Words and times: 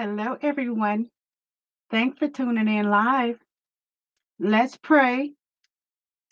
Hello, 0.00 0.38
everyone. 0.42 1.10
Thanks 1.90 2.20
for 2.20 2.28
tuning 2.28 2.68
in 2.68 2.88
live. 2.88 3.36
Let's 4.38 4.76
pray. 4.76 5.32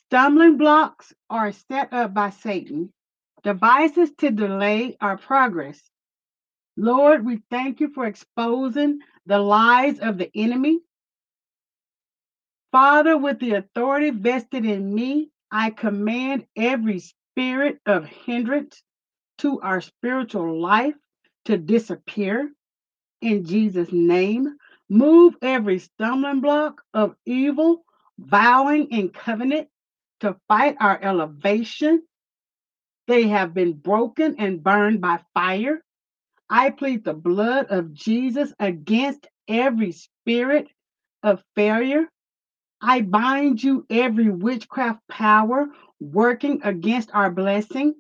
Stumbling 0.05 0.57
blocks 0.57 1.13
are 1.29 1.51
set 1.51 1.93
up 1.93 2.15
by 2.15 2.31
Satan, 2.31 2.93
devices 3.43 4.13
to 4.19 4.31
delay 4.31 4.97
our 5.01 5.19
progress. 5.19 5.83
Lord, 6.77 7.27
we 7.27 7.43
thank 7.51 7.81
you 7.81 7.89
for 7.93 8.07
exposing 8.07 9.01
the 9.27 9.41
lies 9.41 9.99
of 9.99 10.17
the 10.17 10.31
enemy. 10.37 10.79
Father, 12.71 13.19
with 13.19 13.41
the 13.41 13.55
authority 13.55 14.11
vested 14.11 14.65
in 14.65 14.95
me, 14.95 15.33
I 15.51 15.71
command 15.71 16.47
every 16.55 17.01
spirit 17.01 17.81
of 17.85 18.05
hindrance 18.07 18.81
to 19.39 19.61
our 19.61 19.81
spiritual 19.81 20.61
life 20.61 20.95
to 21.47 21.57
disappear 21.57 22.53
in 23.27 23.45
Jesus' 23.45 23.93
name. 23.93 24.57
Move 24.89 25.37
every 25.43 25.81
stumbling 25.81 26.41
block 26.41 26.83
of 26.95 27.17
evil, 27.27 27.85
vowing 28.19 28.91
in 28.91 29.11
covenant 29.11 29.69
to 30.21 30.37
fight 30.49 30.77
our 30.81 30.99
elevation. 31.03 32.03
They 33.09 33.29
have 33.29 33.55
been 33.55 33.75
broken 33.75 34.37
and 34.39 34.63
burned 34.63 35.01
by 35.01 35.21
fire. 35.35 35.83
I 36.51 36.71
plead 36.71 37.05
the 37.05 37.15
blood 37.15 37.67
of 37.71 37.93
Jesus 37.95 38.53
against 38.61 39.27
every 39.49 39.93
spirit 39.93 40.69
of 41.23 41.43
failure. 41.57 42.07
I 42.81 43.03
bind 43.03 43.63
you 43.63 43.87
every 43.91 44.31
witchcraft 44.31 45.01
power 45.09 45.69
working 46.01 46.61
against 46.65 47.11
our 47.15 47.31
blessing. 47.31 47.95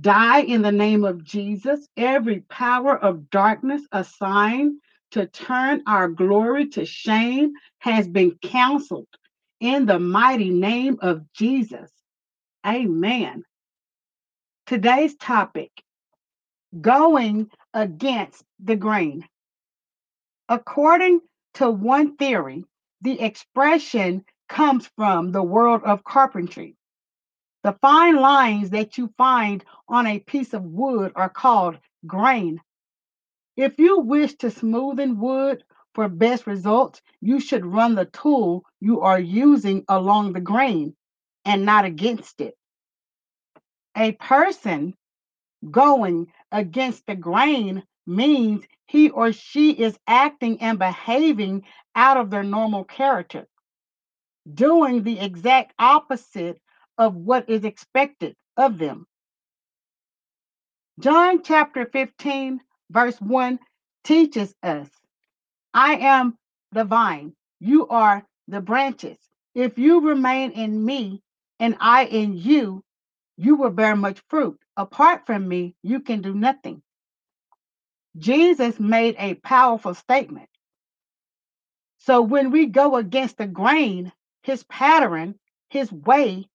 Die 0.00 0.40
in 0.40 0.62
the 0.62 0.72
name 0.72 1.04
of 1.04 1.24
Jesus. 1.24 1.86
Every 1.96 2.40
power 2.40 2.96
of 2.96 3.30
darkness 3.30 3.82
assigned 3.92 4.80
to 5.12 5.26
turn 5.26 5.82
our 5.86 6.08
glory 6.08 6.68
to 6.70 6.84
shame 6.84 7.52
has 7.78 8.08
been 8.08 8.36
canceled 8.42 9.08
in 9.60 9.86
the 9.86 9.98
mighty 9.98 10.50
name 10.50 10.98
of 11.00 11.30
Jesus. 11.32 11.90
Amen. 12.66 13.44
Today's 14.66 15.14
topic 15.16 15.70
going 16.80 17.50
against 17.74 18.42
the 18.62 18.76
grain. 18.76 19.26
According 20.48 21.20
to 21.54 21.70
one 21.70 22.16
theory, 22.16 22.64
the 23.02 23.20
expression 23.20 24.24
comes 24.48 24.86
from 24.96 25.32
the 25.32 25.42
world 25.42 25.82
of 25.84 26.04
carpentry. 26.04 26.76
The 27.64 27.72
fine 27.80 28.16
lines 28.16 28.70
that 28.70 28.98
you 28.98 29.10
find 29.16 29.64
on 29.88 30.06
a 30.06 30.18
piece 30.20 30.52
of 30.52 30.62
wood 30.62 31.12
are 31.16 31.30
called 31.30 31.78
grain. 32.06 32.60
If 33.56 33.78
you 33.78 34.00
wish 34.00 34.34
to 34.36 34.48
smoothen 34.48 35.16
wood 35.16 35.64
for 35.94 36.10
best 36.10 36.46
results, 36.46 37.00
you 37.22 37.40
should 37.40 37.64
run 37.64 37.94
the 37.94 38.04
tool 38.04 38.64
you 38.80 39.00
are 39.00 39.18
using 39.18 39.82
along 39.88 40.34
the 40.34 40.42
grain 40.42 40.94
and 41.46 41.64
not 41.64 41.86
against 41.86 42.42
it. 42.42 42.54
A 43.96 44.12
person 44.12 44.94
going 45.70 46.30
against 46.52 47.06
the 47.06 47.14
grain 47.14 47.82
means 48.06 48.66
he 48.88 49.08
or 49.08 49.32
she 49.32 49.70
is 49.70 49.98
acting 50.06 50.60
and 50.60 50.78
behaving 50.78 51.62
out 51.94 52.18
of 52.18 52.28
their 52.28 52.42
normal 52.42 52.84
character, 52.84 53.46
doing 54.52 55.02
the 55.02 55.18
exact 55.18 55.72
opposite 55.78 56.60
of 56.98 57.14
what 57.14 57.48
is 57.48 57.64
expected 57.64 58.36
of 58.56 58.78
them. 58.78 59.06
John 61.00 61.42
chapter 61.42 61.86
15, 61.86 62.60
verse 62.90 63.20
1 63.20 63.58
teaches 64.04 64.54
us 64.62 64.88
I 65.74 65.96
am 65.96 66.38
the 66.72 66.84
vine, 66.84 67.34
you 67.60 67.88
are 67.88 68.24
the 68.48 68.60
branches. 68.60 69.18
If 69.54 69.78
you 69.78 70.00
remain 70.00 70.52
in 70.52 70.84
me 70.84 71.22
and 71.60 71.76
I 71.80 72.04
in 72.04 72.36
you, 72.36 72.84
you 73.36 73.56
will 73.56 73.70
bear 73.70 73.96
much 73.96 74.22
fruit. 74.28 74.58
Apart 74.76 75.26
from 75.26 75.48
me, 75.48 75.74
you 75.82 76.00
can 76.00 76.22
do 76.22 76.34
nothing. 76.34 76.82
Jesus 78.18 78.78
made 78.78 79.16
a 79.18 79.34
powerful 79.34 79.94
statement. 79.94 80.48
So 81.98 82.22
when 82.22 82.50
we 82.50 82.66
go 82.66 82.96
against 82.96 83.38
the 83.38 83.46
grain, 83.46 84.12
his 84.42 84.62
pattern, 84.64 85.36
his 85.70 85.90
way, 85.90 86.46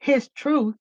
his 0.00 0.28
truth, 0.30 0.76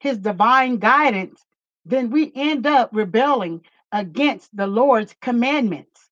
his 0.00 0.18
divine 0.18 0.78
guidance, 0.78 1.44
then 1.86 2.10
we 2.10 2.32
end 2.34 2.66
up 2.66 2.90
rebelling 2.92 3.62
against 3.92 4.54
the 4.56 4.66
Lord's 4.66 5.14
commandments. 5.22 6.08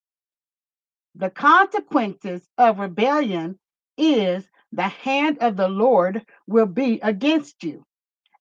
The 1.16 1.30
consequences 1.30 2.42
of 2.58 2.78
rebellion 2.80 3.58
is 3.98 4.44
the 4.72 4.88
hand 4.88 5.38
of 5.40 5.56
the 5.56 5.68
Lord 5.68 6.24
will 6.46 6.66
be 6.66 7.00
against 7.02 7.64
you. 7.64 7.84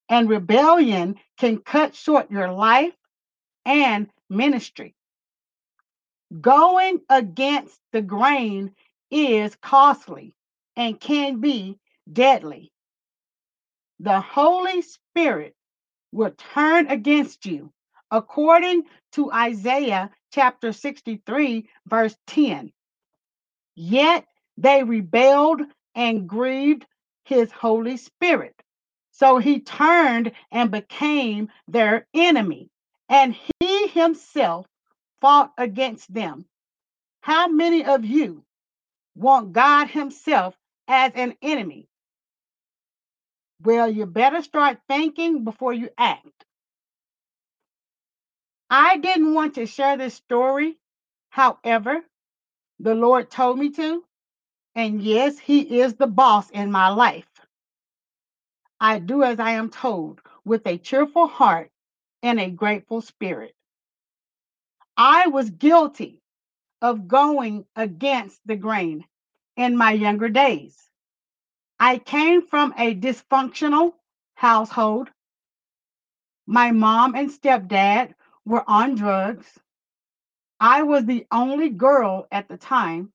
And 0.09 0.29
rebellion 0.29 1.17
can 1.37 1.59
cut 1.59 1.95
short 1.95 2.31
your 2.31 2.51
life 2.51 2.93
and 3.65 4.09
ministry. 4.29 4.95
Going 6.41 7.01
against 7.09 7.79
the 7.93 8.01
grain 8.01 8.73
is 9.11 9.55
costly 9.57 10.33
and 10.75 10.99
can 10.99 11.41
be 11.41 11.79
deadly. 12.11 12.71
The 13.99 14.21
Holy 14.21 14.81
Spirit 14.81 15.55
will 16.11 16.31
turn 16.53 16.87
against 16.87 17.45
you, 17.45 17.71
according 18.11 18.83
to 19.13 19.31
Isaiah 19.31 20.11
chapter 20.33 20.73
63, 20.73 21.69
verse 21.87 22.15
10. 22.27 22.71
Yet 23.75 24.25
they 24.57 24.83
rebelled 24.83 25.61
and 25.95 26.27
grieved 26.27 26.85
his 27.25 27.51
Holy 27.51 27.97
Spirit. 27.97 28.55
So 29.11 29.37
he 29.37 29.61
turned 29.61 30.33
and 30.51 30.71
became 30.71 31.49
their 31.67 32.07
enemy, 32.13 32.69
and 33.09 33.35
he 33.61 33.87
himself 33.87 34.67
fought 35.21 35.53
against 35.57 36.13
them. 36.13 36.45
How 37.21 37.47
many 37.47 37.85
of 37.85 38.05
you 38.05 38.43
want 39.15 39.53
God 39.53 39.89
Himself 39.89 40.55
as 40.87 41.11
an 41.15 41.35
enemy? 41.41 41.87
Well, 43.65 43.89
you 43.91 44.07
better 44.07 44.43
start 44.43 44.79
thinking 44.89 45.45
before 45.45 45.73
you 45.73 45.89
act. 45.97 46.45
I 48.69 48.97
didn't 48.97 49.33
want 49.33 49.55
to 49.55 49.67
share 49.67 49.97
this 49.97 50.15
story. 50.15 50.77
However, 51.29 52.01
the 52.79 52.95
Lord 52.95 53.31
told 53.31 53.59
me 53.59 53.71
to. 53.71 54.03
And 54.75 55.01
yes, 55.01 55.39
He 55.39 55.81
is 55.81 55.95
the 55.95 56.07
boss 56.07 56.49
in 56.51 56.71
my 56.71 56.89
life. 56.89 57.27
I 58.79 58.99
do 58.99 59.23
as 59.23 59.39
I 59.39 59.51
am 59.53 59.69
told 59.71 60.21
with 60.45 60.67
a 60.67 60.77
cheerful 60.77 61.27
heart 61.27 61.71
and 62.23 62.39
a 62.39 62.49
grateful 62.51 63.01
spirit. 63.01 63.55
I 64.97 65.27
was 65.27 65.49
guilty 65.49 66.21
of 66.81 67.07
going 67.09 67.65
against 67.75 68.41
the 68.45 68.57
grain 68.57 69.05
in 69.57 69.77
my 69.77 69.93
younger 69.93 70.29
days. 70.29 70.77
I 71.79 71.99
came 71.99 72.47
from 72.47 72.73
a 72.77 72.95
dysfunctional 72.95 73.93
household. 74.35 75.09
My 76.47 76.71
mom 76.71 77.15
and 77.15 77.29
stepdad 77.29 78.15
were 78.45 78.63
on 78.67 78.95
drugs. 78.95 79.47
I 80.59 80.83
was 80.83 81.05
the 81.05 81.27
only 81.31 81.69
girl 81.69 82.27
at 82.31 82.47
the 82.49 82.57
time, 82.57 83.13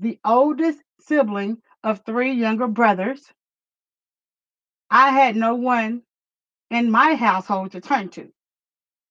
the 0.00 0.18
oldest 0.24 0.80
sibling 1.00 1.62
of 1.84 2.04
three 2.06 2.32
younger 2.32 2.68
brothers. 2.68 3.22
I 4.90 5.10
had 5.10 5.36
no 5.36 5.56
one 5.56 6.02
in 6.70 6.90
my 6.90 7.14
household 7.16 7.72
to 7.72 7.80
turn 7.80 8.10
to. 8.10 8.32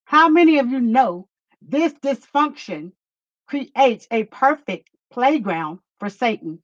How 0.06 0.30
many 0.30 0.60
of 0.60 0.70
you 0.70 0.80
know 0.82 1.28
this 1.62 1.94
dysfunction 1.94 2.94
creates 3.48 4.08
a 4.12 4.26
perfect 4.26 4.90
playground 5.12 5.80
for 6.00 6.10
Satan 6.10 6.62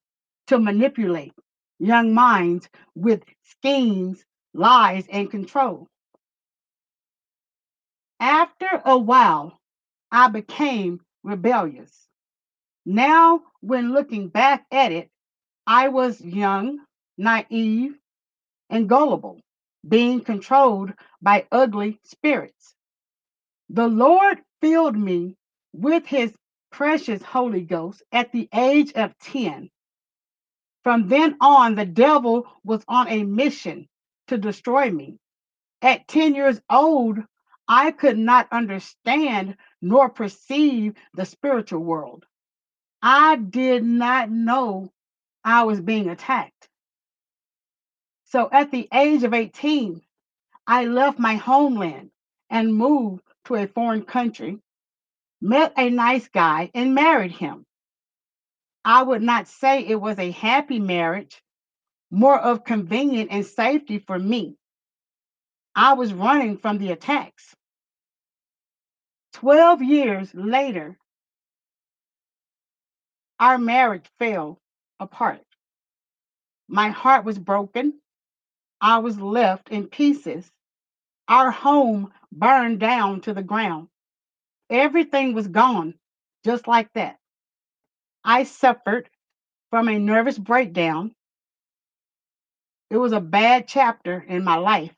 to 0.48 0.60
manipulate 0.60 1.34
young 1.80 2.14
minds 2.14 2.70
with 2.96 3.24
schemes, 3.44 4.24
lies, 4.54 5.06
and 5.12 5.30
control? 5.32 5.88
After 8.20 8.82
a 8.86 8.98
while, 8.98 9.60
I 10.12 10.30
became 10.30 11.02
rebellious. 11.24 12.08
Now, 12.86 13.44
when 13.62 13.94
looking 13.94 14.30
back 14.30 14.66
at 14.72 14.92
it, 14.92 15.10
I 15.68 15.90
was 15.90 16.22
young, 16.22 16.80
naive, 17.18 17.98
and 18.70 18.90
gullible, 18.90 19.42
being 19.88 20.22
controlled 20.22 20.94
by 21.22 21.48
ugly 21.52 22.00
spirits. 22.04 22.76
The 23.70 23.88
Lord 23.88 24.42
filled 24.62 24.98
me 24.98 25.36
with 25.74 26.06
his 26.06 26.34
precious 26.72 27.22
Holy 27.24 27.62
Ghost 27.62 28.04
at 28.12 28.32
the 28.32 28.48
age 28.54 28.94
of 28.94 29.18
10. 29.20 29.70
From 30.86 31.08
then 31.10 31.36
on, 31.42 31.74
the 31.74 31.88
devil 31.88 32.48
was 32.64 32.86
on 32.88 33.08
a 33.10 33.24
mission 33.24 33.90
to 34.28 34.38
destroy 34.38 34.92
me. 34.92 35.18
At 35.82 36.08
10 36.08 36.36
years 36.36 36.62
old, 36.70 37.18
I 37.68 37.90
could 37.90 38.20
not 38.20 38.48
understand 38.52 39.58
nor 39.82 40.10
perceive 40.10 40.94
the 41.16 41.26
spiritual 41.26 41.82
world. 41.82 42.24
I 43.02 43.36
did 43.38 43.84
not 43.84 44.30
know 44.30 44.94
I 45.44 45.64
was 45.64 45.82
being 45.82 46.08
attacked. 46.08 46.70
So 48.26 48.48
at 48.52 48.70
the 48.70 48.88
age 48.94 49.24
of 49.24 49.34
18, 49.34 50.04
I 50.68 50.86
left 50.86 51.18
my 51.18 51.34
homeland 51.36 52.12
and 52.52 52.76
moved 52.76 53.24
to 53.46 53.56
a 53.56 53.68
foreign 53.68 54.04
country, 54.04 54.60
met 55.42 55.74
a 55.78 55.90
nice 55.90 56.28
guy, 56.28 56.70
and 56.76 56.94
married 56.94 57.32
him. 57.32 57.65
I 58.86 59.04
would 59.04 59.24
not 59.24 59.50
say 59.50 59.82
it 59.86 60.00
was 60.02 60.20
a 60.20 60.32
happy 60.32 60.80
marriage, 60.80 61.42
more 62.12 62.40
of 62.40 62.66
convenience 62.66 63.30
and 63.32 63.46
safety 63.46 64.00
for 64.00 64.20
me. 64.20 64.58
I 65.76 65.94
was 65.94 66.14
running 66.14 66.58
from 66.58 66.78
the 66.78 66.92
attacks. 66.92 67.56
12 69.34 69.84
years 69.84 70.34
later, 70.36 70.98
our 73.40 73.58
marriage 73.58 74.06
fell 74.20 74.60
apart. 75.00 75.42
My 76.68 76.90
heart 76.90 77.26
was 77.26 77.40
broken. 77.40 78.00
I 78.82 79.00
was 79.00 79.20
left 79.20 79.70
in 79.70 79.88
pieces. 79.88 80.50
Our 81.28 81.52
home 81.52 82.14
burned 82.32 82.80
down 82.80 83.22
to 83.22 83.34
the 83.34 83.44
ground. 83.44 83.90
Everything 84.70 85.34
was 85.34 85.48
gone, 85.48 85.96
just 86.46 86.68
like 86.68 86.92
that. 86.94 87.18
I 88.26 88.46
suffered 88.46 89.10
from 89.72 89.90
a 89.90 90.00
nervous 90.00 90.40
breakdown. 90.40 91.14
It 92.92 92.98
was 92.98 93.14
a 93.14 93.22
bad 93.22 93.68
chapter 93.68 94.26
in 94.28 94.44
my 94.44 94.56
life. 94.58 94.96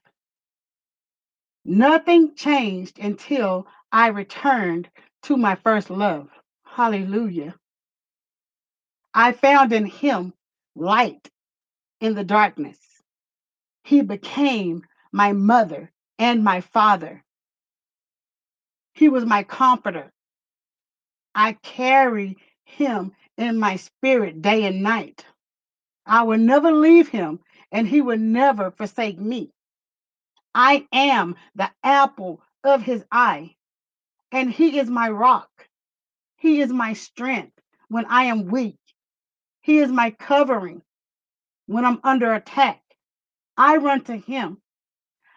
Nothing 1.65 2.35
changed 2.35 2.99
until 2.99 3.67
I 3.91 4.07
returned 4.09 4.89
to 5.23 5.37
my 5.37 5.55
first 5.55 5.89
love. 5.89 6.29
Hallelujah. 6.65 7.55
I 9.13 9.33
found 9.33 9.73
in 9.73 9.85
him 9.85 10.33
light 10.75 11.29
in 12.01 12.15
the 12.15 12.23
darkness. 12.23 12.79
He 13.83 14.01
became 14.01 14.83
my 15.11 15.33
mother 15.33 15.91
and 16.19 16.43
my 16.43 16.61
father. 16.61 17.23
He 18.93 19.09
was 19.09 19.25
my 19.25 19.43
comforter. 19.43 20.11
I 21.35 21.53
carry 21.63 22.37
him 22.67 23.13
in 23.37 23.57
my 23.57 23.77
spirit 23.77 24.41
day 24.41 24.65
and 24.65 24.83
night. 24.83 25.25
I 26.05 26.23
will 26.23 26.37
never 26.39 26.71
leave 26.71 27.09
him, 27.09 27.39
and 27.71 27.87
he 27.87 28.01
will 28.01 28.17
never 28.17 28.71
forsake 28.71 29.19
me. 29.19 29.51
I 30.55 30.87
am 30.91 31.35
the 31.55 31.71
apple 31.83 32.41
of 32.63 32.81
his 32.81 33.05
eye, 33.11 33.55
and 34.31 34.51
he 34.51 34.79
is 34.79 34.89
my 34.89 35.09
rock. 35.09 35.49
He 36.37 36.61
is 36.61 36.71
my 36.71 36.93
strength 36.93 37.53
when 37.89 38.05
I 38.05 38.25
am 38.25 38.45
weak. 38.45 38.77
He 39.61 39.79
is 39.79 39.91
my 39.91 40.11
covering 40.11 40.81
when 41.67 41.85
I'm 41.85 41.99
under 42.03 42.33
attack. 42.33 42.81
I 43.57 43.77
run 43.77 44.03
to 44.05 44.17
him, 44.17 44.61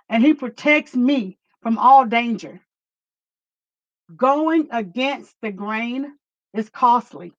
and 0.08 0.22
he 0.22 0.34
protects 0.34 0.94
me 0.94 1.38
from 1.62 1.78
all 1.78 2.04
danger. 2.06 2.60
Going 4.16 4.68
against 4.72 5.34
the 5.42 5.50
grain 5.52 6.12
is 6.54 6.70
costly. 6.70 7.32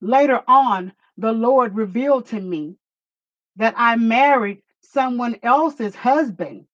Later 0.00 0.42
on, 0.48 0.92
the 1.18 1.32
Lord 1.32 1.76
revealed 1.76 2.26
to 2.28 2.40
me 2.40 2.76
that 3.56 3.74
I 3.76 3.96
married 3.96 4.62
someone 4.82 5.36
else's 5.42 5.94
husband 5.94 6.66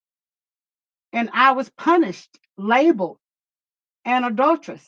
and 1.12 1.30
I 1.32 1.52
was 1.52 1.70
punished, 1.70 2.38
labeled 2.58 3.18
an 4.04 4.24
adulteress. 4.24 4.84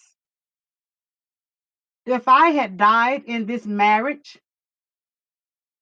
If 2.07 2.29
I 2.29 2.51
had 2.51 2.79
died 2.79 3.25
in 3.27 3.47
this 3.47 3.67
marriage, 3.67 4.39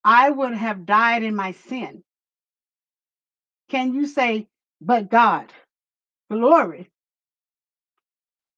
I 0.04 0.30
would 0.30 0.54
have 0.54 0.86
died 0.86 1.22
in 1.22 1.36
my 1.36 1.52
sin. 1.52 2.04
Can 3.70 3.94
you 3.94 4.06
say, 4.06 4.48
but 4.80 5.10
God? 5.10 5.52
Glory. 6.30 6.90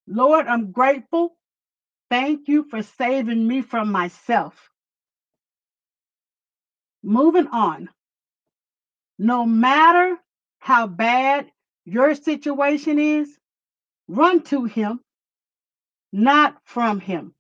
Lord, 0.09 0.47
I'm 0.49 0.73
grateful. 0.73 1.37
Thank 2.13 2.47
you 2.47 2.65
for 2.65 2.83
saving 2.83 3.49
me 3.49 3.63
from 3.63 3.91
myself. 3.91 4.69
Moving 7.03 7.47
on. 7.47 7.89
No 9.19 9.47
matter 9.47 10.19
how 10.59 10.89
bad 10.89 11.51
your 11.87 12.15
situation 12.15 12.99
is, 12.99 13.35
run 14.09 14.43
to 14.43 14.65
Him, 14.67 15.01
not 16.13 16.59
from 16.65 17.01
Him. 17.01 17.33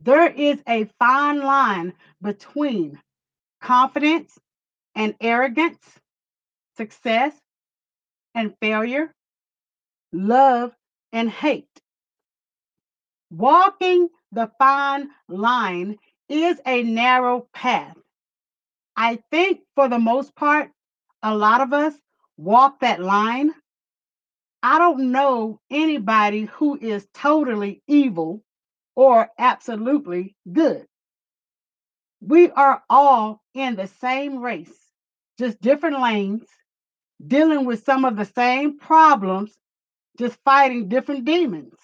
There 0.00 0.28
is 0.30 0.62
a 0.68 0.88
fine 1.00 1.40
line 1.40 1.94
between 2.22 3.00
confidence 3.60 4.38
and 4.94 5.16
arrogance, 5.20 5.84
success 6.76 7.34
and 8.32 8.54
failure, 8.60 9.12
love 10.12 10.72
and 11.10 11.28
hate. 11.28 11.66
Walking 13.30 14.08
the 14.32 14.50
fine 14.58 15.10
line 15.28 15.98
is 16.28 16.60
a 16.66 16.82
narrow 16.82 17.48
path. 17.54 17.96
I 18.96 19.20
think 19.30 19.60
for 19.76 19.88
the 19.88 19.98
most 19.98 20.34
part, 20.36 20.70
a 21.22 21.36
lot 21.36 21.60
of 21.60 21.72
us 21.72 21.94
walk 22.36 22.80
that 22.80 23.00
line. 23.00 23.52
I 24.62 24.78
don't 24.78 25.12
know 25.12 25.60
anybody 25.70 26.46
who 26.46 26.78
is 26.80 27.06
totally 27.14 27.82
evil 27.88 28.42
or 28.96 29.30
absolutely 29.38 30.36
good. 30.52 30.86
We 32.20 32.50
are 32.50 32.82
all 32.90 33.42
in 33.54 33.76
the 33.76 33.88
same 33.88 34.40
race, 34.40 34.72
just 35.38 35.60
different 35.62 36.00
lanes, 36.00 36.44
dealing 37.26 37.66
with 37.66 37.84
some 37.84 38.04
of 38.04 38.16
the 38.16 38.26
same 38.26 38.78
problems, 38.78 39.52
just 40.18 40.38
fighting 40.44 40.88
different 40.88 41.24
demons. 41.26 41.79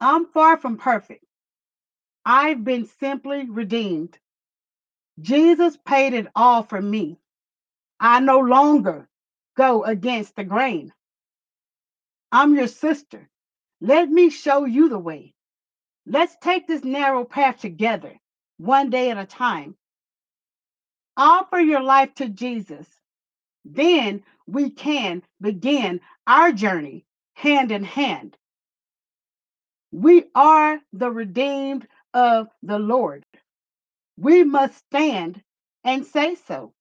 I'm 0.00 0.26
far 0.26 0.58
from 0.58 0.78
perfect. 0.78 1.24
I've 2.24 2.64
been 2.64 2.86
simply 3.00 3.48
redeemed. 3.50 4.18
Jesus 5.20 5.78
paid 5.86 6.14
it 6.14 6.28
all 6.36 6.62
for 6.62 6.80
me. 6.80 7.18
I 8.00 8.20
no 8.20 8.40
longer 8.40 9.08
go 9.56 9.84
against 9.84 10.36
the 10.36 10.44
grain. 10.44 10.92
I'm 12.32 12.54
your 12.54 12.68
sister. 12.68 13.28
Let 13.80 14.10
me 14.10 14.30
show 14.30 14.64
you 14.66 14.88
the 14.88 14.98
way. 14.98 15.34
Let's 16.06 16.36
take 16.42 16.66
this 16.66 16.84
narrow 16.84 17.24
path 17.24 17.60
together, 17.60 18.14
one 18.58 18.90
day 18.90 19.10
at 19.10 19.18
a 19.18 19.26
time. 19.26 19.76
Offer 21.16 21.60
your 21.60 21.82
life 21.82 22.14
to 22.16 22.28
Jesus. 22.28 22.88
Then 23.64 24.24
we 24.46 24.70
can 24.70 25.22
begin 25.40 26.00
our 26.26 26.52
journey 26.52 27.06
hand 27.34 27.72
in 27.72 27.84
hand. 27.84 28.36
We 29.92 30.26
are 30.34 30.80
the 30.92 31.10
redeemed 31.10 31.88
of 32.14 32.48
the 32.62 32.78
Lord. 32.78 33.24
We 34.18 34.44
must 34.44 34.78
stand 34.86 35.42
and 35.84 36.06
say 36.06 36.36
so. 36.36 36.74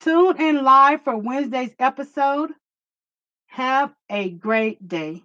Tune 0.00 0.40
in 0.40 0.64
live 0.64 1.02
for 1.02 1.16
Wednesday's 1.16 1.74
episode. 1.78 2.52
Have 3.48 3.94
a 4.10 4.30
great 4.30 4.86
day. 4.88 5.22